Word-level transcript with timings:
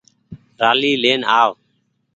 رآلي 0.61 0.91
لين 1.03 1.21
آئو۔ 1.37 1.51